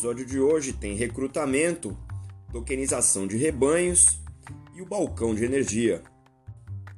episódio 0.00 0.24
de 0.24 0.40
hoje 0.40 0.72
tem 0.72 0.94
recrutamento, 0.94 1.94
tokenização 2.50 3.26
de 3.26 3.36
rebanhos 3.36 4.18
e 4.74 4.80
o 4.80 4.86
balcão 4.86 5.34
de 5.34 5.44
energia. 5.44 6.02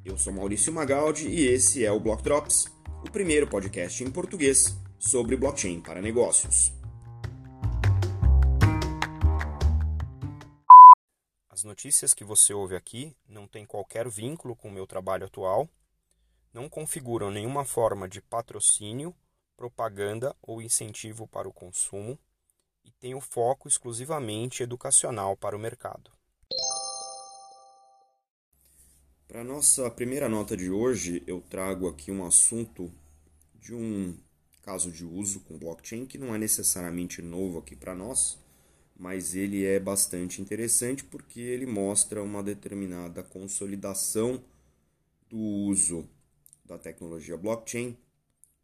Eu 0.04 0.17
sou 0.17 0.33
Maurício 0.33 0.72
Magaldi 0.72 1.27
e 1.27 1.49
esse 1.49 1.85
é 1.85 1.91
o 1.91 1.99
Block 1.99 2.22
Drops, 2.22 2.67
o 3.04 3.11
primeiro 3.11 3.49
podcast 3.49 4.04
em 4.04 4.08
português 4.08 4.79
sobre 5.01 5.37
blockchain 5.37 5.80
para 5.80 6.01
negócios. 6.01 6.72
As 11.51 11.65
notícias 11.65 12.15
que 12.15 12.22
você 12.22 12.54
ouve 12.54 12.76
aqui 12.76 13.16
não 13.29 13.48
têm 13.48 13.66
qualquer 13.66 14.08
vínculo 14.08 14.54
com 14.54 14.69
o 14.69 14.72
meu 14.72 14.87
trabalho 14.87 15.26
atual, 15.26 15.69
não 16.55 16.69
configuram 16.69 17.33
nenhuma 17.33 17.65
forma 17.65 18.09
de 18.09 18.23
patrocínio, 18.23 19.12
propaganda 19.57 20.37
ou 20.41 20.62
incentivo 20.62 21.27
para 21.27 21.48
o 21.48 21.53
consumo 21.53 22.16
e 22.85 22.91
têm 22.93 23.15
o 23.15 23.21
foco 23.21 23.69
exclusivamente 23.69 24.63
educacional 24.63 25.37
para 25.37 25.57
o 25.57 25.61
mercado. 25.61 26.11
Para 29.33 29.43
nossa 29.43 29.91
primeira 29.91 30.29
nota 30.29 30.57
de 30.57 30.71
hoje, 30.71 31.23
eu 31.27 31.41
trago 31.41 31.89
aqui 31.89 32.13
um 32.13 32.25
assunto 32.25 32.93
de 33.55 33.75
um 33.75 34.15
caso 34.63 34.91
de 34.91 35.05
uso 35.05 35.41
com 35.41 35.59
blockchain 35.59 36.05
que 36.05 36.19
não 36.19 36.35
é 36.35 36.39
necessariamente 36.39 37.23
novo 37.23 37.59
aqui 37.59 37.75
para 37.75 37.95
nós, 37.95 38.39
mas 38.95 39.35
ele 39.35 39.65
é 39.65 39.80
bastante 39.80 40.43
interessante 40.43 41.03
porque 41.03 41.41
ele 41.41 41.65
mostra 41.65 42.23
uma 42.23 42.43
determinada 42.43 43.23
consolidação 43.23 44.45
do 45.30 45.39
uso 45.39 46.07
da 46.65 46.77
tecnologia 46.77 47.37
blockchain 47.37 47.97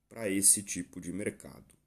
para 0.09 0.29
esse 0.29 0.63
tipo 0.63 1.01
de 1.01 1.13
mercado. 1.13 1.78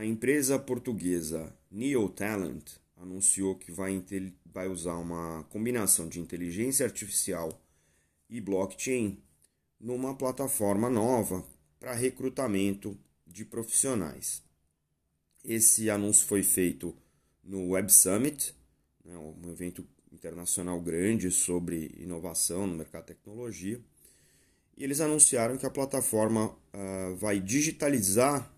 A 0.00 0.06
empresa 0.06 0.58
portuguesa 0.58 1.54
NeoTalent 1.70 2.64
anunciou 2.96 3.54
que 3.54 3.70
vai, 3.70 4.02
vai 4.46 4.66
usar 4.66 4.94
uma 4.94 5.44
combinação 5.50 6.08
de 6.08 6.18
inteligência 6.18 6.86
artificial 6.86 7.62
e 8.26 8.40
blockchain 8.40 9.22
numa 9.78 10.14
plataforma 10.16 10.88
nova 10.88 11.44
para 11.78 11.92
recrutamento 11.92 12.98
de 13.26 13.44
profissionais. 13.44 14.42
Esse 15.44 15.90
anúncio 15.90 16.26
foi 16.26 16.42
feito 16.42 16.96
no 17.44 17.68
Web 17.72 17.92
Summit, 17.92 18.54
né, 19.04 19.14
um 19.18 19.50
evento 19.50 19.86
internacional 20.10 20.80
grande 20.80 21.30
sobre 21.30 21.94
inovação 21.98 22.66
no 22.66 22.74
mercado 22.74 23.02
de 23.02 23.08
tecnologia. 23.08 23.78
E 24.78 24.82
eles 24.82 25.02
anunciaram 25.02 25.58
que 25.58 25.66
a 25.66 25.70
plataforma 25.70 26.46
uh, 26.46 27.16
vai 27.16 27.38
digitalizar 27.38 28.50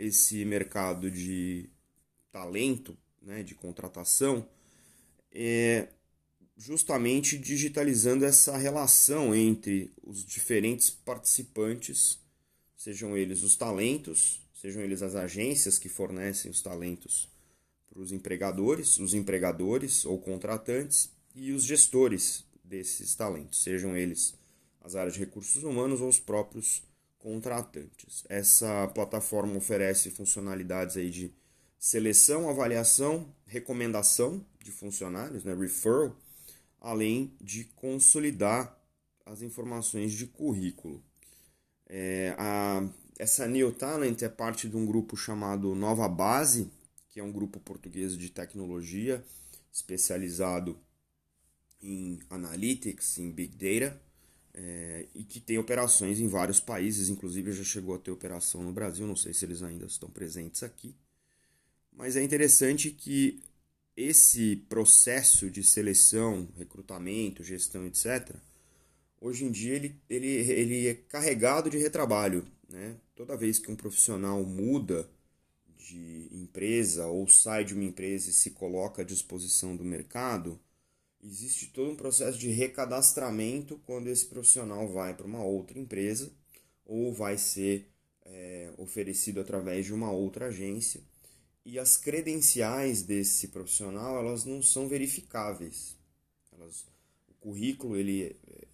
esse 0.00 0.44
mercado 0.44 1.10
de 1.10 1.68
talento, 2.32 2.96
né, 3.20 3.42
de 3.42 3.54
contratação, 3.54 4.48
é, 5.30 5.88
justamente 6.56 7.36
digitalizando 7.38 8.24
essa 8.24 8.56
relação 8.56 9.34
entre 9.34 9.92
os 10.02 10.24
diferentes 10.24 10.90
participantes, 10.90 12.18
sejam 12.76 13.16
eles 13.16 13.42
os 13.42 13.56
talentos, 13.56 14.40
sejam 14.54 14.82
eles 14.82 15.02
as 15.02 15.14
agências 15.14 15.78
que 15.78 15.88
fornecem 15.88 16.50
os 16.50 16.62
talentos 16.62 17.28
para 17.90 18.00
os 18.00 18.10
empregadores, 18.10 18.98
os 18.98 19.12
empregadores 19.12 20.04
ou 20.04 20.18
contratantes 20.18 21.10
e 21.34 21.52
os 21.52 21.64
gestores 21.64 22.44
desses 22.64 23.14
talentos, 23.14 23.62
sejam 23.62 23.96
eles 23.96 24.34
as 24.80 24.94
áreas 24.94 25.14
de 25.14 25.20
recursos 25.20 25.62
humanos 25.62 26.00
ou 26.00 26.08
os 26.08 26.18
próprios 26.18 26.82
contratantes. 27.20 28.24
Essa 28.28 28.88
plataforma 28.88 29.56
oferece 29.56 30.10
funcionalidades 30.10 30.96
aí 30.96 31.10
de 31.10 31.32
seleção, 31.78 32.48
avaliação, 32.48 33.32
recomendação 33.46 34.44
de 34.62 34.72
funcionários, 34.72 35.44
né, 35.44 35.54
referral, 35.54 36.16
além 36.80 37.32
de 37.40 37.64
consolidar 37.76 38.76
as 39.24 39.42
informações 39.42 40.12
de 40.12 40.26
currículo. 40.26 41.02
É, 41.86 42.34
a, 42.38 42.86
essa 43.18 43.46
New 43.46 43.72
Talent 43.72 44.22
é 44.22 44.28
parte 44.28 44.68
de 44.68 44.76
um 44.76 44.86
grupo 44.86 45.16
chamado 45.16 45.74
Nova 45.74 46.08
Base, 46.08 46.70
que 47.08 47.20
é 47.20 47.22
um 47.22 47.32
grupo 47.32 47.60
português 47.60 48.16
de 48.16 48.30
tecnologia 48.30 49.24
especializado 49.72 50.78
em 51.82 52.18
analytics, 52.28 53.18
em 53.18 53.30
big 53.30 53.56
data, 53.56 54.00
é, 54.54 55.06
e 55.14 55.22
que 55.24 55.40
tem 55.40 55.58
operações 55.58 56.20
em 56.20 56.28
vários 56.28 56.60
países, 56.60 57.08
inclusive 57.08 57.52
já 57.52 57.64
chegou 57.64 57.94
a 57.94 57.98
ter 57.98 58.10
operação 58.10 58.62
no 58.62 58.72
Brasil, 58.72 59.06
não 59.06 59.16
sei 59.16 59.32
se 59.32 59.44
eles 59.44 59.62
ainda 59.62 59.86
estão 59.86 60.10
presentes 60.10 60.62
aqui. 60.62 60.94
Mas 61.92 62.16
é 62.16 62.22
interessante 62.22 62.90
que 62.90 63.42
esse 63.96 64.56
processo 64.68 65.50
de 65.50 65.62
seleção, 65.62 66.48
recrutamento, 66.56 67.44
gestão, 67.44 67.86
etc., 67.86 68.34
hoje 69.20 69.44
em 69.44 69.50
dia 69.50 69.74
ele, 69.74 70.00
ele, 70.08 70.28
ele 70.28 70.86
é 70.88 70.94
carregado 70.94 71.68
de 71.68 71.78
retrabalho. 71.78 72.46
Né? 72.68 72.96
Toda 73.14 73.36
vez 73.36 73.58
que 73.58 73.70
um 73.70 73.76
profissional 73.76 74.42
muda 74.44 75.08
de 75.76 76.28
empresa 76.32 77.06
ou 77.06 77.26
sai 77.26 77.64
de 77.64 77.74
uma 77.74 77.84
empresa 77.84 78.30
e 78.30 78.32
se 78.32 78.50
coloca 78.50 79.02
à 79.02 79.04
disposição 79.04 79.76
do 79.76 79.84
mercado, 79.84 80.58
existe 81.22 81.68
todo 81.68 81.90
um 81.90 81.96
processo 81.96 82.38
de 82.38 82.48
recadastramento 82.50 83.80
quando 83.86 84.08
esse 84.08 84.26
profissional 84.26 84.88
vai 84.88 85.14
para 85.14 85.26
uma 85.26 85.44
outra 85.44 85.78
empresa 85.78 86.30
ou 86.84 87.12
vai 87.12 87.36
ser 87.36 87.88
é, 88.24 88.72
oferecido 88.78 89.40
através 89.40 89.86
de 89.86 89.94
uma 89.94 90.10
outra 90.10 90.46
agência 90.46 91.00
e 91.64 91.78
as 91.78 91.96
credenciais 91.96 93.02
desse 93.02 93.48
profissional 93.48 94.18
elas 94.18 94.44
não 94.44 94.62
são 94.62 94.88
verificáveis. 94.88 95.96
Elas, 96.52 96.86
o 97.28 97.34
currículo 97.34 97.96
ele 97.96 98.36
é, 98.46 98.66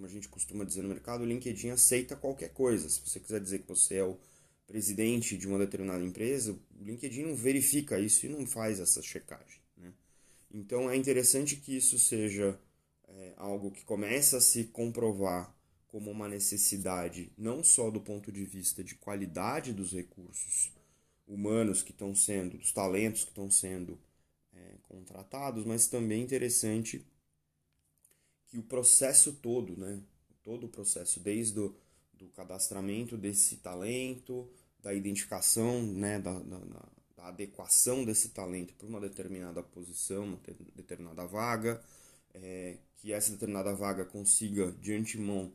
como 0.00 0.06
a 0.06 0.08
gente 0.08 0.28
costuma 0.28 0.64
dizer 0.64 0.80
no 0.80 0.88
mercado, 0.88 1.22
o 1.22 1.26
LinkedIn 1.26 1.68
aceita 1.68 2.16
qualquer 2.16 2.54
coisa. 2.54 2.88
Se 2.88 3.00
você 3.04 3.20
quiser 3.20 3.38
dizer 3.38 3.58
que 3.58 3.68
você 3.68 3.96
é 3.96 4.04
o 4.04 4.16
presidente 4.66 5.36
de 5.36 5.46
uma 5.46 5.58
determinada 5.58 6.02
empresa, 6.02 6.52
o 6.52 6.84
LinkedIn 6.84 7.24
não 7.24 7.36
verifica 7.36 8.00
isso 8.00 8.24
e 8.24 8.30
não 8.30 8.46
faz 8.46 8.80
essa 8.80 9.02
checagem. 9.02 9.59
Então 10.50 10.90
é 10.90 10.96
interessante 10.96 11.56
que 11.56 11.76
isso 11.76 11.98
seja 11.98 12.58
é, 13.08 13.34
algo 13.36 13.70
que 13.70 13.84
começa 13.84 14.38
a 14.38 14.40
se 14.40 14.64
comprovar 14.64 15.54
como 15.88 16.10
uma 16.10 16.28
necessidade, 16.28 17.32
não 17.36 17.62
só 17.64 17.90
do 17.90 18.00
ponto 18.00 18.30
de 18.30 18.44
vista 18.44 18.82
de 18.82 18.94
qualidade 18.94 19.72
dos 19.72 19.92
recursos 19.92 20.72
humanos 21.26 21.82
que 21.82 21.90
estão 21.90 22.14
sendo, 22.14 22.58
dos 22.58 22.72
talentos 22.72 23.24
que 23.24 23.30
estão 23.30 23.50
sendo 23.50 23.98
é, 24.52 24.76
contratados, 24.88 25.64
mas 25.64 25.88
também 25.88 26.22
interessante 26.22 27.04
que 28.46 28.58
o 28.58 28.62
processo 28.62 29.32
todo, 29.34 29.76
né, 29.76 30.00
todo 30.42 30.66
o 30.66 30.68
processo, 30.68 31.20
desde 31.20 31.58
o 31.58 31.74
do 32.20 32.28
cadastramento 32.28 33.16
desse 33.16 33.56
talento, 33.56 34.46
da 34.82 34.92
identificação, 34.92 35.82
né, 35.82 36.18
da, 36.18 36.38
da, 36.38 36.58
da 37.20 37.28
adequação 37.28 38.04
desse 38.04 38.30
talento 38.30 38.74
para 38.74 38.86
uma 38.86 39.00
determinada 39.00 39.62
posição, 39.62 40.24
uma 40.24 40.40
determinada 40.74 41.26
vaga, 41.26 41.82
é, 42.32 42.78
que 42.96 43.12
essa 43.12 43.32
determinada 43.32 43.74
vaga 43.74 44.04
consiga 44.04 44.72
de 44.72 44.94
antemão 44.94 45.52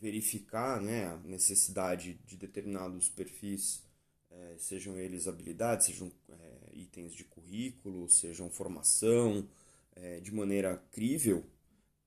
verificar 0.00 0.80
né, 0.80 1.06
a 1.06 1.16
necessidade 1.18 2.14
de 2.26 2.36
determinados 2.36 3.08
perfis, 3.08 3.82
é, 4.30 4.56
sejam 4.58 4.98
eles 4.98 5.28
habilidades, 5.28 5.86
sejam 5.86 6.10
é, 6.28 6.70
itens 6.74 7.14
de 7.14 7.24
currículo, 7.24 8.08
sejam 8.08 8.50
formação, 8.50 9.48
é, 9.94 10.20
de 10.20 10.34
maneira 10.34 10.76
crível, 10.90 11.44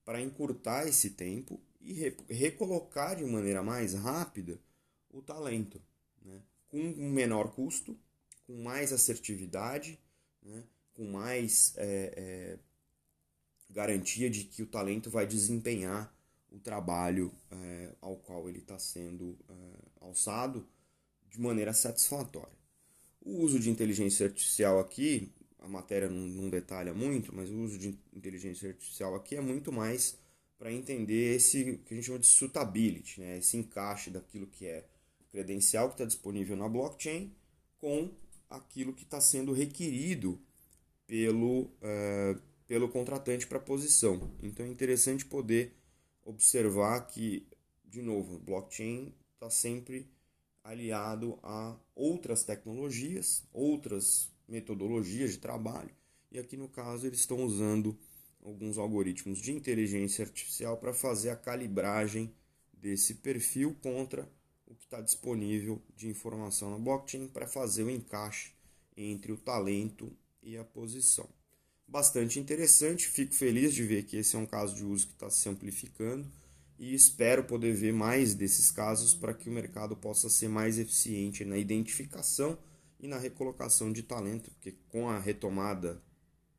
para 0.04 0.20
encurtar 0.20 0.86
esse 0.86 1.10
tempo 1.10 1.58
e 1.80 1.94
re 1.94 2.16
recolocar 2.28 3.16
de 3.16 3.24
maneira 3.24 3.62
mais 3.62 3.94
rápida 3.94 4.60
o 5.10 5.22
talento 5.22 5.80
com 6.70 6.78
um 6.78 7.10
menor 7.10 7.52
custo, 7.52 7.98
com 8.50 8.62
mais 8.62 8.92
assertividade, 8.92 9.96
né, 10.42 10.64
com 10.92 11.04
mais 11.04 11.72
é, 11.76 12.12
é, 12.16 12.58
garantia 13.72 14.28
de 14.28 14.42
que 14.42 14.60
o 14.60 14.66
talento 14.66 15.08
vai 15.08 15.24
desempenhar 15.24 16.12
o 16.50 16.58
trabalho 16.58 17.32
é, 17.48 17.94
ao 18.00 18.16
qual 18.16 18.48
ele 18.48 18.58
está 18.58 18.76
sendo 18.76 19.38
é, 19.48 19.54
alçado 20.00 20.66
de 21.28 21.40
maneira 21.40 21.72
satisfatória. 21.72 22.58
O 23.22 23.38
uso 23.38 23.60
de 23.60 23.70
inteligência 23.70 24.26
artificial 24.26 24.80
aqui, 24.80 25.30
a 25.60 25.68
matéria 25.68 26.08
não, 26.08 26.26
não 26.26 26.50
detalha 26.50 26.92
muito, 26.92 27.32
mas 27.32 27.50
o 27.50 27.56
uso 27.60 27.78
de 27.78 27.96
inteligência 28.12 28.70
artificial 28.70 29.14
aqui 29.14 29.36
é 29.36 29.40
muito 29.40 29.70
mais 29.70 30.18
para 30.58 30.72
entender 30.72 31.36
esse 31.36 31.80
que 31.84 31.94
a 31.94 31.96
gente 31.96 32.06
chama 32.06 32.18
de 32.18 32.26
suitability, 32.26 33.20
né? 33.20 33.38
esse 33.38 33.56
encaixe 33.56 34.10
daquilo 34.10 34.48
que 34.48 34.66
é 34.66 34.84
credencial 35.30 35.88
que 35.88 35.94
está 35.94 36.04
disponível 36.04 36.56
na 36.56 36.68
blockchain 36.68 37.32
com 37.78 38.10
aquilo 38.50 38.92
que 38.92 39.04
está 39.04 39.20
sendo 39.20 39.52
requerido 39.52 40.38
pelo, 41.06 41.70
é, 41.80 42.36
pelo 42.66 42.88
contratante 42.88 43.46
para 43.46 43.58
a 43.58 43.62
posição. 43.62 44.30
Então 44.42 44.66
é 44.66 44.68
interessante 44.68 45.24
poder 45.24 45.74
observar 46.24 47.06
que, 47.06 47.46
de 47.84 48.02
novo, 48.02 48.38
blockchain 48.38 49.14
está 49.34 49.48
sempre 49.48 50.10
aliado 50.62 51.38
a 51.42 51.76
outras 51.94 52.44
tecnologias, 52.44 53.42
outras 53.52 54.30
metodologias 54.46 55.32
de 55.32 55.38
trabalho. 55.38 55.94
E 56.30 56.38
aqui 56.38 56.56
no 56.56 56.68
caso 56.68 57.06
eles 57.06 57.20
estão 57.20 57.42
usando 57.44 57.96
alguns 58.44 58.78
algoritmos 58.78 59.38
de 59.38 59.52
inteligência 59.52 60.24
artificial 60.24 60.76
para 60.76 60.92
fazer 60.92 61.30
a 61.30 61.36
calibragem 61.36 62.34
desse 62.72 63.14
perfil 63.16 63.76
contra 63.82 64.28
o 64.70 64.74
que 64.76 64.84
está 64.84 65.00
disponível 65.00 65.82
de 65.96 66.08
informação 66.08 66.70
na 66.70 66.78
blockchain 66.78 67.26
para 67.26 67.48
fazer 67.48 67.82
o 67.82 67.90
encaixe 67.90 68.52
entre 68.96 69.32
o 69.32 69.36
talento 69.36 70.16
e 70.40 70.56
a 70.56 70.62
posição. 70.62 71.28
Bastante 71.88 72.38
interessante, 72.38 73.08
fico 73.08 73.34
feliz 73.34 73.74
de 73.74 73.82
ver 73.82 74.04
que 74.04 74.16
esse 74.16 74.36
é 74.36 74.38
um 74.38 74.46
caso 74.46 74.76
de 74.76 74.84
uso 74.84 75.08
que 75.08 75.14
está 75.14 75.28
se 75.28 75.48
amplificando 75.48 76.24
e 76.78 76.94
espero 76.94 77.42
poder 77.42 77.74
ver 77.74 77.92
mais 77.92 78.32
desses 78.32 78.70
casos 78.70 79.12
para 79.12 79.34
que 79.34 79.50
o 79.50 79.52
mercado 79.52 79.96
possa 79.96 80.30
ser 80.30 80.48
mais 80.48 80.78
eficiente 80.78 81.44
na 81.44 81.58
identificação 81.58 82.56
e 83.00 83.08
na 83.08 83.18
recolocação 83.18 83.92
de 83.92 84.04
talento, 84.04 84.52
porque 84.52 84.76
com 84.88 85.08
a 85.08 85.18
retomada 85.18 86.00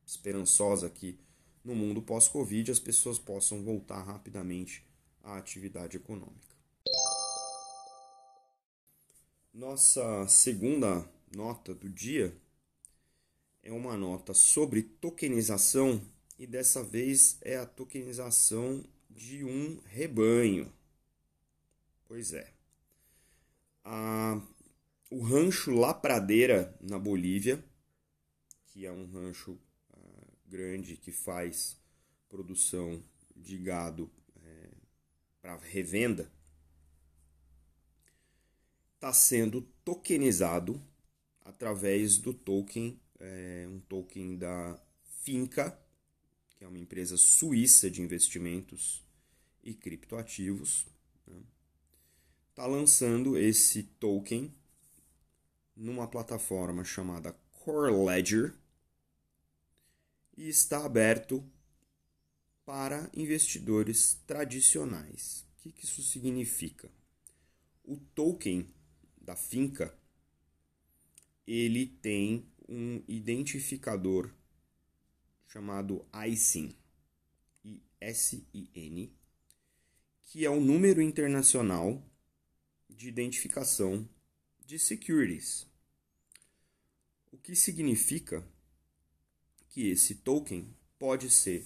esperançosa 0.06 0.88
aqui 0.88 1.18
no 1.64 1.76
mundo 1.76 2.02
pós-Covid, 2.02 2.72
as 2.72 2.80
pessoas 2.80 3.18
possam 3.18 3.64
voltar 3.64 4.04
rapidamente 4.04 4.84
à 5.24 5.38
atividade 5.38 5.96
econômica. 5.96 6.51
Nossa 9.54 10.26
segunda 10.30 11.06
nota 11.36 11.76
do 11.76 11.90
dia 11.90 12.34
é 13.62 13.70
uma 13.70 13.98
nota 13.98 14.34
sobre 14.34 14.82
tokenização 14.82 16.02
e 16.40 16.48
dessa 16.48 16.82
vez 16.82 17.38
é 17.42 17.58
a 17.58 17.66
tokenização 17.66 18.82
de 19.10 19.44
um 19.44 19.78
rebanho. 19.82 20.72
Pois 22.06 22.32
é. 22.32 22.54
A, 23.84 24.42
o 25.10 25.22
rancho 25.22 25.72
La 25.72 25.94
Pradeira, 25.94 26.74
na 26.80 26.98
Bolívia, 26.98 27.62
que 28.68 28.86
é 28.86 28.92
um 28.92 29.06
rancho 29.06 29.52
uh, 29.52 30.38
grande 30.48 30.96
que 30.96 31.12
faz 31.12 31.78
produção 32.30 33.04
de 33.36 33.58
gado 33.58 34.10
é, 34.46 34.70
para 35.42 35.58
revenda, 35.58 36.32
está 39.02 39.12
sendo 39.12 39.64
tokenizado 39.84 40.80
através 41.44 42.20
do 42.20 42.36
token, 42.36 43.02
é, 43.20 43.68
um 43.68 43.80
token 43.80 44.38
da 44.38 44.80
Finca, 45.24 45.76
que 46.52 46.64
é 46.64 46.68
uma 46.68 46.78
empresa 46.78 47.18
suíça 47.18 47.90
de 47.90 48.00
investimentos 48.00 49.04
e 49.64 49.74
criptoativos. 49.74 50.86
Está 51.26 51.32
né? 51.32 51.44
Tá 52.54 52.68
lançando 52.68 53.40
esse 53.40 53.82
token 53.82 54.54
numa 55.76 56.08
plataforma 56.08 56.84
chamada 56.84 57.36
Core 57.50 57.92
Ledger 58.06 58.54
e 60.38 60.48
está 60.48 60.86
aberto 60.86 61.44
para 62.64 63.10
investidores 63.16 64.22
tradicionais. 64.28 65.44
O 65.58 65.62
que, 65.64 65.72
que 65.72 65.86
isso 65.86 66.04
significa? 66.04 66.92
O 67.84 67.98
token 67.98 68.72
da 69.32 69.36
finca 69.36 69.98
ele 71.48 71.86
tem 71.86 72.46
um 72.68 73.02
identificador 73.08 74.30
chamado 75.48 76.06
ISIN, 76.28 76.76
I-S-I-N, 77.64 79.16
que 80.24 80.46
é 80.46 80.50
o 80.50 80.60
número 80.60 81.02
internacional 81.02 82.06
de 82.90 83.08
identificação 83.08 84.08
de 84.66 84.78
securities. 84.78 85.66
O 87.32 87.38
que 87.38 87.56
significa 87.56 88.46
que 89.70 89.90
esse 89.90 90.16
token 90.16 90.76
pode 91.00 91.30
ser 91.30 91.66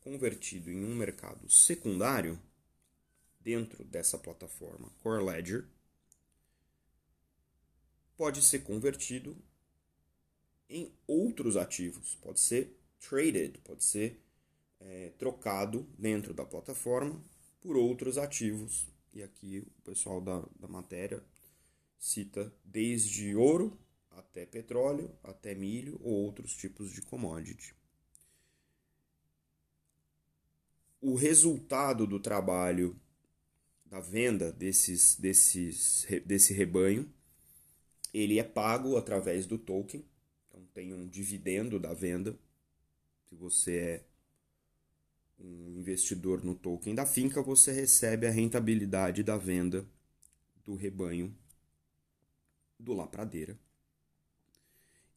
convertido 0.00 0.70
em 0.70 0.84
um 0.84 0.94
mercado 0.94 1.50
secundário 1.50 2.38
dentro 3.40 3.84
dessa 3.84 4.18
plataforma 4.18 4.90
Core 5.02 5.24
Ledger 5.24 5.75
pode 8.16 8.42
ser 8.42 8.60
convertido 8.60 9.36
em 10.68 10.92
outros 11.06 11.56
ativos, 11.56 12.16
pode 12.16 12.40
ser 12.40 12.76
traded, 12.98 13.58
pode 13.58 13.84
ser 13.84 14.20
é, 14.80 15.12
trocado 15.18 15.86
dentro 15.98 16.34
da 16.34 16.44
plataforma 16.44 17.22
por 17.60 17.76
outros 17.76 18.18
ativos. 18.18 18.88
E 19.12 19.22
aqui 19.22 19.58
o 19.58 19.82
pessoal 19.82 20.20
da, 20.20 20.44
da 20.58 20.68
matéria 20.68 21.22
cita 21.98 22.52
desde 22.64 23.34
ouro 23.34 23.78
até 24.10 24.46
petróleo, 24.46 25.14
até 25.22 25.54
milho 25.54 26.00
ou 26.02 26.12
outros 26.12 26.56
tipos 26.56 26.90
de 26.90 27.02
commodity. 27.02 27.74
O 31.00 31.14
resultado 31.14 32.06
do 32.06 32.18
trabalho 32.18 32.98
da 33.84 34.00
venda 34.00 34.50
desses, 34.50 35.14
desses, 35.16 36.06
desse 36.24 36.52
rebanho 36.52 37.10
ele 38.16 38.38
é 38.38 38.42
pago 38.42 38.96
através 38.96 39.46
do 39.46 39.58
token, 39.58 40.02
então 40.48 40.64
tem 40.72 40.94
um 40.94 41.06
dividendo 41.06 41.78
da 41.78 41.92
venda. 41.92 42.34
Se 43.28 43.34
você 43.34 43.76
é 43.78 44.04
um 45.38 45.78
investidor 45.78 46.42
no 46.42 46.54
token 46.54 46.94
da 46.94 47.04
finca, 47.04 47.42
você 47.42 47.72
recebe 47.72 48.26
a 48.26 48.30
rentabilidade 48.30 49.22
da 49.22 49.36
venda 49.36 49.86
do 50.64 50.74
rebanho 50.74 51.36
do 52.78 52.94
Lapradeira. 52.94 53.58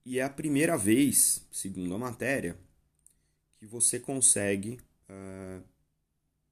E 0.06 0.20
é 0.20 0.24
a 0.24 0.30
primeira 0.30 0.78
vez, 0.78 1.48
segundo 1.52 1.94
a 1.96 1.98
matéria, 1.98 2.60
que 3.58 3.66
você 3.66 3.98
consegue, 3.98 4.80
uh, 5.10 5.64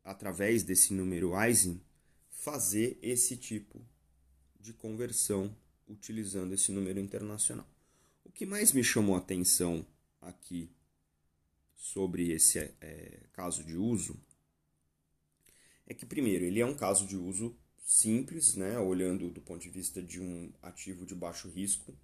através 0.03 0.63
desse 0.63 0.93
número 0.93 1.33
Eisen, 1.41 1.81
fazer 2.29 2.97
esse 3.01 3.35
tipo 3.35 3.81
de 4.59 4.71
conversão 4.73 5.53
utilizando 5.87 6.53
esse 6.53 6.71
número 6.71 6.99
internacional. 6.99 7.67
O 8.23 8.31
que 8.31 8.45
mais 8.45 8.71
me 8.71 8.83
chamou 8.83 9.15
a 9.15 9.19
atenção 9.19 9.85
aqui 10.21 10.69
sobre 11.75 12.31
esse 12.31 12.59
é, 12.59 13.19
caso 13.31 13.63
de 13.63 13.75
uso 13.75 14.19
é 15.85 15.93
que, 15.93 16.05
primeiro, 16.05 16.43
ele 16.43 16.59
é 16.59 16.65
um 16.65 16.75
caso 16.75 17.07
de 17.07 17.15
uso 17.15 17.55
simples, 17.85 18.55
né? 18.55 18.77
olhando 18.77 19.29
do 19.29 19.41
ponto 19.41 19.61
de 19.61 19.69
vista 19.69 20.01
de 20.01 20.21
um 20.21 20.51
ativo 20.61 21.05
de 21.05 21.15
baixo 21.15 21.47
risco. 21.49 21.97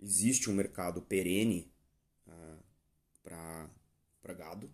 Existe 0.00 0.48
um 0.48 0.54
mercado 0.54 1.02
perene 1.02 1.70
ah, 2.26 2.58
para 3.22 4.34
gado, 4.34 4.72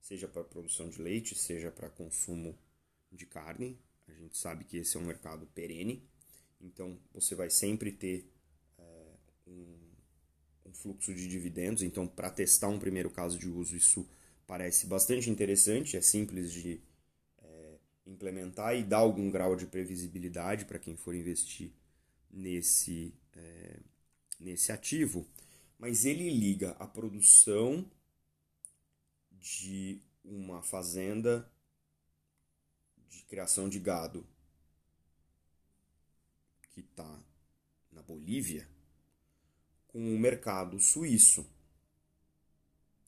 seja 0.00 0.26
para 0.26 0.42
produção 0.42 0.88
de 0.88 1.02
leite, 1.02 1.34
seja 1.34 1.70
para 1.70 1.90
consumo 1.90 2.58
de 3.12 3.26
carne. 3.26 3.78
A 4.08 4.12
gente 4.12 4.38
sabe 4.38 4.64
que 4.64 4.78
esse 4.78 4.96
é 4.96 5.00
um 5.00 5.04
mercado 5.04 5.46
perene. 5.48 6.08
Então 6.60 6.98
você 7.12 7.34
vai 7.34 7.50
sempre 7.50 7.90
ter 7.90 8.30
é, 8.78 9.14
um, 9.46 9.78
um, 10.66 10.72
fluxo 10.74 11.14
de 11.14 11.26
dividendos. 11.26 11.82
Então, 11.82 12.06
para 12.06 12.30
testar 12.30 12.68
um 12.68 12.78
primeiro 12.78 13.10
caso 13.10 13.38
de 13.38 13.48
uso, 13.48 13.76
isso 13.76 14.08
parece 14.46 14.86
bastante 14.86 15.30
interessante, 15.30 15.96
é 15.96 16.00
simples 16.00 16.52
de 16.52 16.80
é, 17.38 17.78
implementar 18.06 18.76
e 18.76 18.84
dá 18.84 18.98
algum 18.98 19.30
grau 19.30 19.56
de 19.56 19.66
previsibilidade 19.66 20.64
para 20.64 20.78
quem 20.78 20.96
for 20.96 21.14
investir 21.14 21.72
nesse, 22.30 23.14
é, 23.34 23.80
nesse 24.38 24.72
ativo. 24.72 25.26
Mas 25.78 26.04
ele 26.04 26.28
liga 26.28 26.72
a 26.72 26.86
produção 26.86 27.90
de 29.32 30.02
uma 30.22 30.62
fazenda 30.62 31.50
de 33.08 33.22
criação 33.22 33.68
de 33.68 33.78
gado 33.78 34.26
que 36.70 36.80
está 36.80 37.22
na 37.92 38.02
Bolívia 38.02 38.68
com 39.88 40.14
o 40.14 40.18
mercado 40.18 40.78
suíço, 40.78 41.48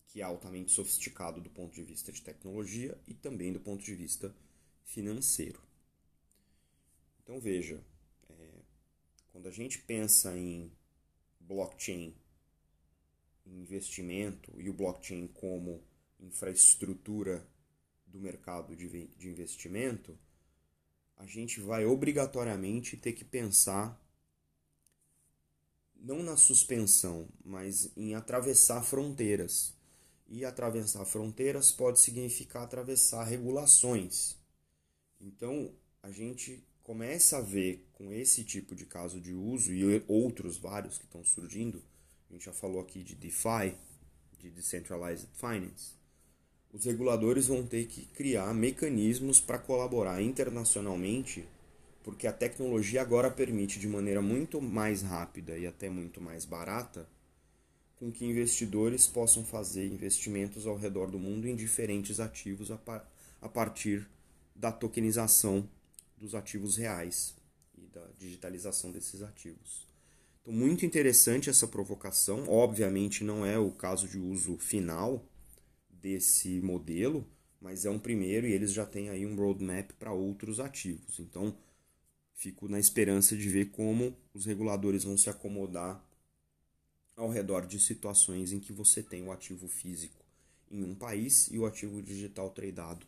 que 0.08 0.20
é 0.20 0.24
altamente 0.24 0.72
sofisticado 0.72 1.40
do 1.40 1.48
ponto 1.48 1.74
de 1.74 1.82
vista 1.82 2.12
de 2.12 2.20
tecnologia 2.20 3.00
e 3.06 3.14
também 3.14 3.52
do 3.52 3.60
ponto 3.60 3.82
de 3.84 3.94
vista 3.94 4.34
financeiro. 4.84 5.62
Então 7.22 7.40
veja, 7.40 7.82
é, 8.28 8.48
quando 9.30 9.48
a 9.48 9.50
gente 9.50 9.78
pensa 9.78 10.36
em 10.36 10.70
blockchain, 11.40 12.14
investimento 13.46 14.60
e 14.60 14.68
o 14.68 14.74
blockchain 14.74 15.26
como 15.28 15.82
infraestrutura 16.20 17.46
do 18.06 18.18
mercado 18.18 18.76
de, 18.76 19.06
de 19.08 19.28
investimento, 19.28 20.18
a 21.22 21.26
gente 21.26 21.60
vai 21.60 21.86
obrigatoriamente 21.86 22.96
ter 22.96 23.12
que 23.12 23.24
pensar 23.24 23.96
não 25.94 26.20
na 26.20 26.36
suspensão, 26.36 27.28
mas 27.44 27.96
em 27.96 28.16
atravessar 28.16 28.82
fronteiras. 28.82 29.72
E 30.28 30.44
atravessar 30.44 31.04
fronteiras 31.04 31.70
pode 31.70 32.00
significar 32.00 32.64
atravessar 32.64 33.22
regulações. 33.22 34.36
Então, 35.20 35.72
a 36.02 36.10
gente 36.10 36.66
começa 36.82 37.38
a 37.38 37.40
ver 37.40 37.88
com 37.92 38.12
esse 38.12 38.42
tipo 38.42 38.74
de 38.74 38.84
caso 38.84 39.20
de 39.20 39.32
uso 39.32 39.72
e 39.72 40.02
outros 40.08 40.56
vários 40.56 40.98
que 40.98 41.04
estão 41.04 41.22
surgindo, 41.22 41.84
a 42.28 42.32
gente 42.32 42.46
já 42.46 42.52
falou 42.52 42.80
aqui 42.80 43.04
de 43.04 43.14
DeFi, 43.14 43.76
de 44.38 44.50
Decentralized 44.50 45.28
Finance, 45.34 45.92
os 46.72 46.86
reguladores 46.86 47.48
vão 47.48 47.66
ter 47.66 47.86
que 47.86 48.06
criar 48.06 48.54
mecanismos 48.54 49.40
para 49.40 49.58
colaborar 49.58 50.22
internacionalmente, 50.22 51.46
porque 52.02 52.26
a 52.26 52.32
tecnologia 52.32 53.02
agora 53.02 53.30
permite 53.30 53.78
de 53.78 53.86
maneira 53.86 54.22
muito 54.22 54.60
mais 54.60 55.02
rápida 55.02 55.58
e 55.58 55.66
até 55.66 55.90
muito 55.90 56.20
mais 56.20 56.44
barata 56.44 57.06
com 57.96 58.10
que 58.10 58.24
investidores 58.24 59.06
possam 59.06 59.44
fazer 59.44 59.86
investimentos 59.86 60.66
ao 60.66 60.76
redor 60.76 61.08
do 61.08 61.20
mundo 61.20 61.46
em 61.46 61.54
diferentes 61.54 62.18
ativos 62.18 62.70
a, 62.70 62.76
par 62.76 63.08
a 63.40 63.48
partir 63.48 64.08
da 64.56 64.72
tokenização 64.72 65.68
dos 66.16 66.34
ativos 66.34 66.76
reais 66.76 67.34
e 67.76 67.82
da 67.86 68.04
digitalização 68.18 68.90
desses 68.90 69.22
ativos. 69.22 69.86
Então, 70.40 70.52
muito 70.52 70.84
interessante 70.84 71.48
essa 71.48 71.68
provocação. 71.68 72.48
Obviamente, 72.48 73.22
não 73.22 73.46
é 73.46 73.56
o 73.56 73.70
caso 73.70 74.08
de 74.08 74.18
uso 74.18 74.56
final 74.58 75.24
desse 76.02 76.60
modelo, 76.60 77.24
mas 77.60 77.84
é 77.86 77.90
um 77.90 77.98
primeiro 77.98 78.46
e 78.46 78.52
eles 78.52 78.72
já 78.72 78.84
têm 78.84 79.08
aí 79.08 79.24
um 79.24 79.36
roadmap 79.36 79.92
para 79.92 80.12
outros 80.12 80.58
ativos. 80.58 81.20
Então, 81.20 81.56
fico 82.34 82.68
na 82.68 82.80
esperança 82.80 83.36
de 83.36 83.48
ver 83.48 83.70
como 83.70 84.14
os 84.34 84.44
reguladores 84.44 85.04
vão 85.04 85.16
se 85.16 85.30
acomodar 85.30 86.04
ao 87.16 87.30
redor 87.30 87.66
de 87.66 87.78
situações 87.78 88.52
em 88.52 88.58
que 88.58 88.72
você 88.72 89.02
tem 89.02 89.22
o 89.22 89.30
ativo 89.30 89.68
físico 89.68 90.24
em 90.70 90.82
um 90.82 90.94
país 90.94 91.48
e 91.52 91.58
o 91.58 91.66
ativo 91.66 92.02
digital 92.02 92.50
tradado 92.50 93.06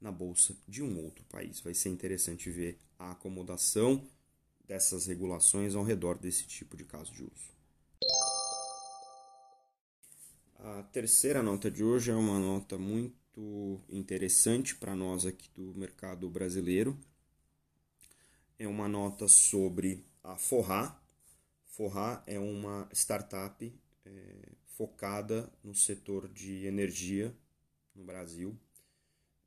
na 0.00 0.12
bolsa 0.12 0.54
de 0.68 0.82
um 0.82 1.02
outro 1.02 1.24
país. 1.24 1.60
Vai 1.60 1.74
ser 1.74 1.88
interessante 1.88 2.50
ver 2.50 2.78
a 2.98 3.12
acomodação 3.12 4.06
dessas 4.66 5.06
regulações 5.06 5.74
ao 5.74 5.82
redor 5.82 6.18
desse 6.18 6.46
tipo 6.46 6.76
de 6.76 6.84
caso 6.84 7.12
de 7.12 7.22
uso. 7.22 7.56
A 10.58 10.82
terceira 10.84 11.42
nota 11.42 11.70
de 11.70 11.84
hoje 11.84 12.10
é 12.10 12.14
uma 12.14 12.38
nota 12.38 12.78
muito 12.78 13.80
interessante 13.90 14.74
para 14.74 14.96
nós 14.96 15.26
aqui 15.26 15.50
do 15.54 15.74
mercado 15.74 16.28
brasileiro. 16.30 16.98
É 18.58 18.66
uma 18.66 18.88
nota 18.88 19.28
sobre 19.28 20.04
a 20.24 20.36
Forra. 20.36 20.98
Forra 21.66 22.22
é 22.26 22.38
uma 22.38 22.88
startup 22.92 23.72
é, 24.06 24.48
focada 24.64 25.52
no 25.62 25.74
setor 25.74 26.26
de 26.28 26.64
energia 26.64 27.36
no 27.94 28.02
Brasil. 28.02 28.58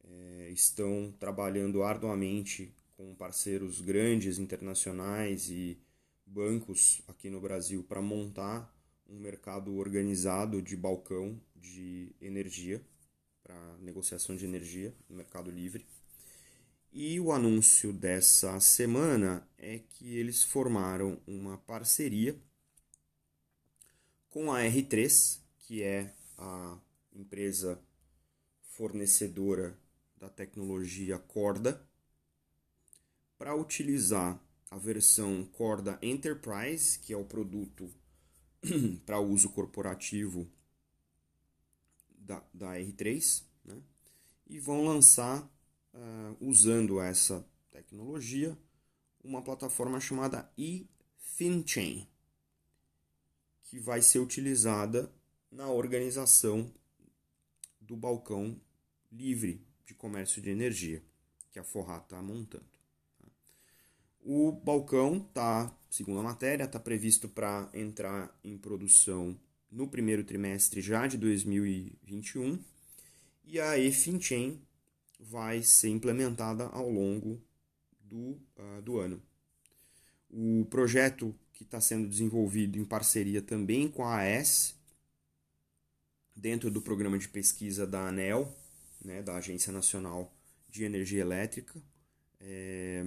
É, 0.04 0.50
estão 0.52 1.12
trabalhando 1.20 1.82
arduamente 1.82 2.72
com 2.96 3.16
parceiros 3.16 3.82
grandes 3.82 4.38
internacionais 4.38 5.50
e 5.50 5.80
bancos 6.24 7.02
aqui 7.08 7.32
no 7.32 7.42
Brasil 7.42 7.84
para 7.84 8.02
montar 8.02 8.79
um 9.10 9.20
mercado 9.20 9.76
organizado 9.76 10.62
de 10.62 10.76
balcão 10.76 11.40
de 11.56 12.14
energia 12.22 12.82
para 13.44 13.78
negociação 13.80 14.36
de 14.36 14.46
energia 14.46 14.94
no 15.10 15.16
mercado 15.16 15.50
livre. 15.50 15.86
E 16.92 17.20
o 17.20 17.32
anúncio 17.32 17.92
dessa 17.94 18.60
semana 18.60 19.48
é 19.58 19.80
que 19.80 20.18
eles 20.18 20.44
formaram 20.44 21.20
uma 21.28 21.58
parceria 21.58 22.36
com 24.30 24.52
a 24.52 24.62
R3, 24.62 25.40
que 25.60 25.84
é 25.84 26.14
a 26.38 26.78
empresa 27.14 27.80
fornecedora 28.62 29.78
da 30.18 30.30
tecnologia 30.30 31.18
Corda, 31.18 31.82
para 33.38 33.56
utilizar 33.56 34.40
a 34.70 34.78
versão 34.78 35.46
Corda 35.46 35.98
Enterprise, 36.02 37.00
que 37.00 37.14
é 37.14 37.18
o 37.18 37.26
produto 37.26 37.90
para 39.06 39.20
uso 39.20 39.50
corporativo 39.50 40.48
da, 42.18 42.44
da 42.54 42.74
R3, 42.74 43.44
né? 43.66 43.82
e 44.48 44.60
vão 44.60 44.86
lançar, 44.86 45.44
uh, 45.94 46.38
usando 46.40 47.00
essa 47.00 47.46
tecnologia, 47.72 48.58
uma 49.24 49.42
plataforma 49.42 50.00
chamada 50.00 50.52
eFinchain, 50.58 52.08
que 53.64 53.80
vai 53.80 54.02
ser 54.02 54.20
utilizada 54.20 55.12
na 55.52 55.70
organização 55.70 56.72
do 57.80 57.96
balcão 57.96 58.60
livre 59.12 59.66
de 59.86 59.94
comércio 59.94 60.42
de 60.42 60.50
energia 60.50 61.04
que 61.52 61.60
a 61.60 61.64
Forra 61.64 61.98
está 61.98 62.22
montando. 62.22 62.79
O 64.22 64.52
balcão 64.52 65.18
está, 65.18 65.76
segundo 65.90 66.20
a 66.20 66.24
matéria, 66.24 66.66
está 66.66 66.80
previsto 66.80 67.28
para 67.28 67.70
entrar 67.74 68.38
em 68.44 68.58
produção 68.58 69.40
no 69.72 69.88
primeiro 69.88 70.24
trimestre 70.24 70.82
já 70.82 71.08
de 71.08 71.18
2021 71.18 72.60
e 73.46 73.60
a 73.60 73.78
eFinchain 73.78 74.60
vai 75.20 75.62
ser 75.64 75.90
implementada 75.90 76.66
ao 76.68 76.90
longo 76.90 77.42
do, 78.00 78.40
uh, 78.58 78.82
do 78.84 79.00
ano. 79.00 79.22
O 80.30 80.66
projeto 80.70 81.36
que 81.54 81.64
está 81.64 81.82
sendo 81.82 82.08
desenvolvido 82.08 82.78
em 82.78 82.86
parceria 82.86 83.42
também 83.42 83.90
com 83.90 84.06
a 84.06 84.18
AES, 84.18 84.76
dentro 86.36 86.72
do 86.72 86.82
programa 86.82 87.18
de 87.18 87.28
pesquisa 87.28 87.86
da 87.86 88.08
ANEL, 88.08 88.56
né, 89.04 89.22
da 89.22 89.36
Agência 89.36 89.72
Nacional 89.74 90.34
de 90.70 90.84
Energia 90.84 91.22
Elétrica, 91.22 91.82
é, 92.40 93.06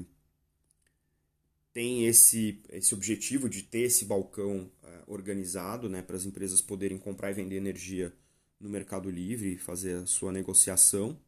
tem 1.73 2.07
esse, 2.07 2.62
esse 2.71 2.95
objetivo 2.95 3.49
de 3.49 3.62
ter 3.62 3.83
esse 3.83 4.05
balcão 4.05 4.71
uh, 4.83 5.12
organizado 5.12 5.88
né, 5.88 6.02
para 6.02 6.17
as 6.17 6.25
empresas 6.25 6.61
poderem 6.61 6.99
comprar 6.99 7.31
e 7.31 7.35
vender 7.35 7.57
energia 7.57 8.12
no 8.61 8.69
Mercado 8.69 9.11
Livre 9.11 9.57
fazer 9.57 9.97
a 9.97 10.07
sua 10.07 10.31
negociação. 10.33 11.19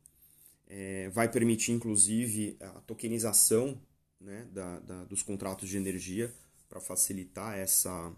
É, 0.67 1.09
vai 1.11 1.31
permitir, 1.31 1.73
inclusive, 1.73 2.57
a 2.61 2.81
tokenização 2.83 3.81
né, 4.21 4.47
da, 4.53 4.79
da, 4.81 5.05
dos 5.05 5.23
contratos 5.23 5.69
de 5.69 5.77
energia 5.77 6.33
para 6.69 6.81
facilitar 6.81 7.59
essa, 7.59 8.13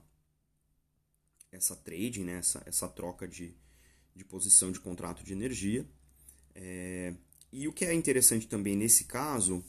essa 1.52 1.76
trading, 1.76 2.24
né, 2.24 2.38
essa, 2.38 2.62
essa 2.66 2.88
troca 2.88 3.26
de, 3.26 3.54
de 4.14 4.24
posição 4.24 4.72
de 4.72 4.80
contrato 4.80 5.22
de 5.22 5.32
energia. 5.32 5.86
É, 6.54 7.14
e 7.52 7.68
o 7.68 7.72
que 7.72 7.84
é 7.84 7.92
interessante 7.92 8.48
também 8.48 8.76
nesse 8.76 9.04
caso 9.04 9.64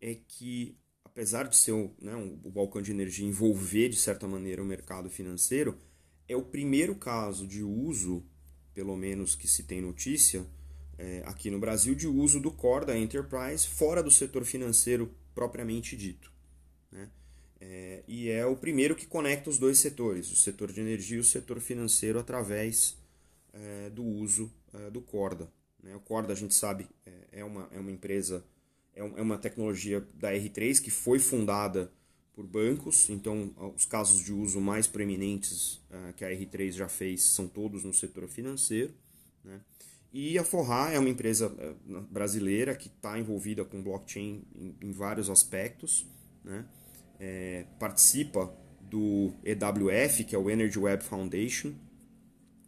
é 0.00 0.14
que 0.14 0.76
apesar 1.18 1.48
de 1.48 1.56
ser 1.56 1.72
o, 1.72 1.90
né, 2.00 2.14
o 2.44 2.48
balcão 2.48 2.80
de 2.80 2.92
energia 2.92 3.26
envolver 3.26 3.88
de 3.88 3.96
certa 3.96 4.28
maneira 4.28 4.62
o 4.62 4.64
mercado 4.64 5.10
financeiro, 5.10 5.76
é 6.28 6.36
o 6.36 6.42
primeiro 6.42 6.94
caso 6.94 7.44
de 7.44 7.60
uso, 7.60 8.24
pelo 8.72 8.96
menos 8.96 9.34
que 9.34 9.48
se 9.48 9.64
tem 9.64 9.80
notícia, 9.80 10.46
é, 10.96 11.24
aqui 11.26 11.50
no 11.50 11.58
Brasil, 11.58 11.96
de 11.96 12.06
uso 12.06 12.38
do 12.38 12.52
core 12.52 12.86
da 12.86 12.96
Enterprise 12.96 13.66
fora 13.66 14.00
do 14.00 14.12
setor 14.12 14.44
financeiro 14.44 15.12
propriamente 15.34 15.96
dito. 15.96 16.30
Né? 16.88 17.10
É, 17.60 18.04
e 18.06 18.28
é 18.28 18.46
o 18.46 18.54
primeiro 18.54 18.94
que 18.94 19.04
conecta 19.04 19.50
os 19.50 19.58
dois 19.58 19.80
setores, 19.80 20.30
o 20.30 20.36
setor 20.36 20.70
de 20.70 20.80
energia 20.80 21.16
e 21.16 21.20
o 21.20 21.24
setor 21.24 21.58
financeiro, 21.58 22.20
através 22.20 22.96
é, 23.52 23.90
do 23.90 24.04
uso 24.04 24.52
é, 24.72 24.88
do 24.88 25.00
Corda. 25.00 25.50
Né? 25.82 25.96
O 25.96 26.00
Corda, 26.00 26.32
a 26.32 26.36
gente 26.36 26.54
sabe, 26.54 26.86
é, 27.04 27.40
é 27.40 27.44
uma, 27.44 27.68
é 27.72 27.80
uma 27.80 27.90
empresa 27.90 28.44
é, 28.98 29.00
é 29.00 29.22
uma 29.22 29.38
tecnologia 29.38 30.06
da 30.14 30.32
R3 30.32 30.82
que 30.82 30.90
foi 30.90 31.18
fundada 31.18 31.90
por 32.34 32.46
bancos, 32.46 33.08
então 33.10 33.52
os 33.74 33.84
casos 33.84 34.22
de 34.22 34.32
uso 34.32 34.60
mais 34.60 34.86
preeminentes 34.86 35.76
uh, 35.90 36.12
que 36.16 36.24
a 36.24 36.28
R3 36.28 36.72
já 36.72 36.88
fez 36.88 37.22
são 37.32 37.48
todos 37.48 37.84
no 37.84 37.92
setor 37.92 38.28
financeiro. 38.28 38.92
Né? 39.44 39.60
E 40.12 40.38
a 40.38 40.44
Forra 40.44 40.92
é 40.92 40.98
uma 40.98 41.08
empresa 41.08 41.48
uh, 41.48 42.00
brasileira 42.02 42.74
que 42.74 42.88
está 42.88 43.18
envolvida 43.18 43.64
com 43.64 43.82
blockchain 43.82 44.44
em, 44.54 44.76
em 44.80 44.92
vários 44.92 45.28
aspectos, 45.30 46.06
né? 46.44 46.64
É, 47.20 47.66
participa 47.80 48.56
do 48.80 49.32
EWF, 49.42 50.22
que 50.22 50.36
é 50.36 50.38
o 50.38 50.48
Energy 50.48 50.78
Web 50.78 51.02
Foundation, 51.02 51.74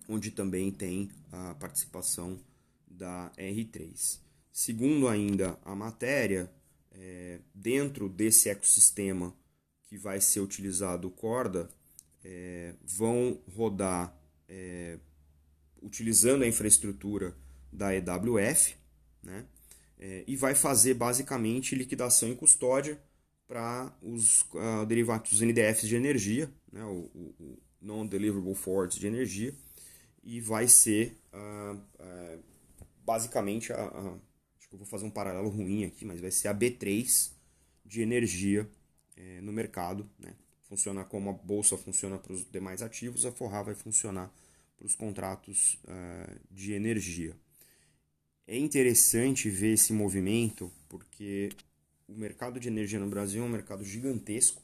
onde 0.09 0.33
também 0.33 0.73
tem 0.73 1.09
a 1.31 1.55
participação 1.55 2.41
da 2.89 3.31
R3. 3.39 4.19
Segundo 4.53 5.09
ainda 5.09 5.59
a 5.65 5.75
matéria, 5.75 6.51
é, 6.93 7.39
dentro 7.55 8.09
desse 8.09 8.49
ecossistema 8.49 9.35
que 9.85 9.97
vai 9.97 10.21
ser 10.21 10.41
utilizado 10.41 11.11
Corda, 11.11 11.69
é, 12.25 12.75
vão 12.85 13.41
rodar 13.55 14.17
é, 14.49 14.99
utilizando 15.83 16.43
a 16.43 16.47
infraestrutura 16.47 17.35
da 17.73 17.95
EWF, 17.95 18.77
né? 19.23 19.47
É, 19.99 20.25
e 20.27 20.35
vai 20.35 20.55
fazer 20.55 20.95
basicamente 20.95 21.75
liquidação 21.75 22.31
e 22.31 22.35
custódia 22.35 22.99
para 23.47 23.93
os 24.01 24.43
uh, 24.55 24.87
derivados 24.87 25.33
os 25.33 25.41
NDFs 25.41 25.89
de 25.89 25.97
energia, 25.97 26.51
né? 26.73 26.85
o, 26.85 27.11
o, 27.13 27.35
o 27.39 27.59
Non-Deliverable 27.83 28.55
Forwards 28.55 28.97
de 28.97 29.07
energia, 29.07 29.53
e 30.23 30.41
vai 30.41 30.69
ser 30.69 31.19
uh, 31.35 31.75
uh, 31.77 32.43
basicamente 33.05 33.73
a, 33.73 33.83
a 33.83 34.19
eu 34.71 34.79
vou 34.79 34.87
fazer 34.87 35.05
um 35.05 35.11
paralelo 35.11 35.49
ruim 35.49 35.85
aqui, 35.85 36.05
mas 36.05 36.21
vai 36.21 36.31
ser 36.31 36.49
a 36.49 36.55
B3 36.55 37.31
de 37.85 38.03
energia 38.03 38.69
é, 39.17 39.41
no 39.41 39.53
mercado, 39.53 40.09
né? 40.19 40.35
funciona 40.63 41.05
como 41.05 41.31
a 41.31 41.33
bolsa 41.33 41.77
funciona 41.77 42.17
para 42.17 42.33
os 42.33 42.49
demais 42.49 42.81
ativos, 42.81 43.27
a 43.27 43.33
Forrar 43.33 43.65
vai 43.65 43.75
funcionar 43.75 44.33
para 44.77 44.87
os 44.87 44.95
contratos 44.95 45.75
uh, 45.85 46.41
de 46.51 46.73
energia. 46.73 47.37
É 48.47 48.57
interessante 48.57 49.51
ver 49.51 49.75
esse 49.75 49.93
movimento 49.93 50.73
porque 50.89 51.51
o 52.09 52.15
mercado 52.15 52.61
de 52.61 52.69
energia 52.69 53.01
no 53.01 53.09
Brasil 53.09 53.43
é 53.43 53.47
um 53.47 53.49
mercado 53.49 53.85
gigantesco. 53.85 54.63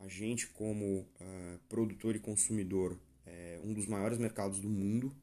A 0.00 0.08
gente, 0.08 0.48
como 0.48 1.00
uh, 1.00 1.58
produtor 1.68 2.16
e 2.16 2.18
consumidor, 2.18 2.98
é 3.24 3.60
um 3.64 3.72
dos 3.72 3.86
maiores 3.86 4.18
mercados 4.18 4.60
do 4.60 4.68
mundo. 4.68 5.14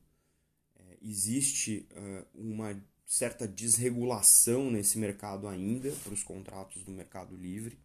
É, 0.76 0.98
existe 1.02 1.88
uh, 1.92 2.26
uma 2.34 2.74
certa 3.06 3.48
desregulação 3.48 4.72
nesse 4.72 4.98
mercado 4.98 5.48
ainda 5.48 5.92
para 6.04 6.14
os 6.14 6.24
contratos 6.24 6.84
do 6.84 6.92
mercado 6.92 7.36
livre. 7.36 7.78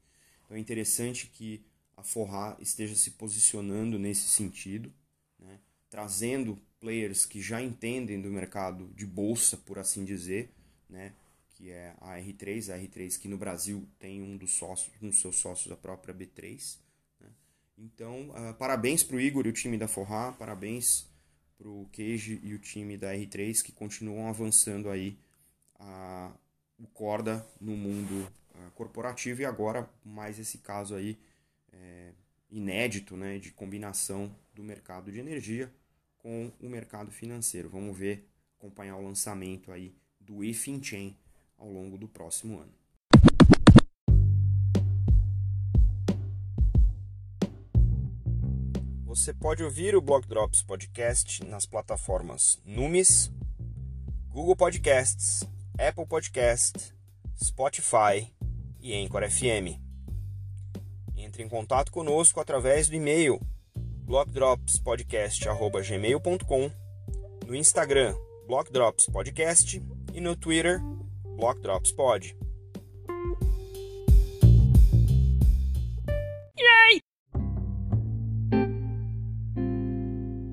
Então 0.45 0.57
é 0.57 0.61
interessante 0.61 1.27
que 1.27 1.65
a 1.97 2.03
Forrar 2.03 2.57
esteja 2.61 2.95
se 2.95 3.13
posicionando 3.13 3.99
nesse 3.99 4.29
sentido, 4.29 4.93
né? 5.39 5.59
trazendo 5.91 6.59
players 6.81 7.27
que 7.27 7.43
já 7.43 7.61
entendem 7.61 8.21
do 8.21 8.31
mercado 8.31 8.89
de 8.95 9.05
bolsa, 9.05 9.57
por 9.57 9.79
assim 9.79 10.05
dizer, 10.05 10.51
né? 10.89 11.13
que 11.51 11.71
é 11.71 11.95
a 12.01 12.17
R3, 12.17 12.73
a 12.73 12.79
R3 12.79 13.19
que 13.19 13.27
no 13.27 13.37
Brasil 13.37 13.87
tem 13.99 14.23
um 14.23 14.37
dos 14.37 14.53
sócios, 14.53 14.95
um 15.03 15.09
dos 15.09 15.21
seus 15.21 15.37
sócios, 15.37 15.73
a 15.73 15.77
própria 15.77 16.15
B3. 16.15 16.79
Né? 17.21 17.29
Então, 17.77 18.31
uh, 18.31 18.55
parabéns 18.55 19.03
para 19.03 19.17
o 19.17 19.21
Igor 19.21 19.45
e 19.45 19.51
o 19.51 19.53
time 19.53 19.77
da 19.77 19.89
Forrar, 19.89 20.39
parabéns 20.39 21.09
para 21.59 21.69
o 21.69 21.89
Cage 21.93 22.41
e 22.43 22.55
o 22.55 22.59
time 22.59 22.97
da 22.97 23.13
R3 23.13 23.63
que 23.63 23.73
continuam 23.73 24.29
avançando 24.29 24.89
aí 24.89 25.19
a, 25.75 26.33
o 26.79 26.87
Corda 26.87 27.45
no 27.61 27.77
mundo 27.77 28.31
uh, 28.55 28.71
corporativo 28.77 29.43
e 29.43 29.45
agora 29.45 29.91
mais 30.05 30.39
esse 30.39 30.59
caso 30.59 30.95
aí 30.95 31.19
é, 31.73 32.13
inédito 32.51 33.17
né, 33.17 33.39
de 33.39 33.51
combinação 33.51 34.35
do 34.55 34.63
mercado 34.63 35.11
de 35.11 35.19
energia 35.19 35.73
com 36.19 36.53
o 36.61 36.69
mercado 36.69 37.11
financeiro. 37.11 37.69
Vamos 37.69 37.97
ver, 37.97 38.29
acompanhar 38.57 38.97
o 38.97 39.05
lançamento 39.05 39.73
aí 39.73 39.95
do 40.21 40.45
eFinchain 40.45 41.17
ao 41.57 41.71
longo 41.71 41.99
do 41.99 42.09
próximo 42.09 42.59
ano. 42.59 42.73
Você 49.19 49.35
pode 49.35 49.63
ouvir 49.65 49.97
o 49.97 50.01
Block 50.01 50.29
Drops 50.29 50.63
Podcast 50.63 51.45
nas 51.45 51.67
plataformas 51.67 52.63
Numis, 52.65 53.33
Google 54.31 54.55
Podcasts, 54.55 55.43
Apple 55.77 56.07
Podcast, 56.07 56.95
Spotify 57.37 58.33
e 58.81 58.95
Anchor 58.95 59.29
FM. 59.29 59.77
Entre 61.17 61.43
em 61.43 61.49
contato 61.49 61.91
conosco 61.91 62.39
através 62.39 62.89
do 62.89 62.95
e-mail 62.95 63.41
blockdropspodcast.gmail.com, 64.05 66.71
no 67.45 67.57
Instagram 67.57 68.15
Block 68.47 68.73
Drops 68.73 69.07
Podcast 69.07 69.83
e 70.15 70.21
no 70.21 70.37
Twitter 70.37 70.81
Block 71.37 71.61
Drops 71.61 71.91
Pod. 71.91 72.37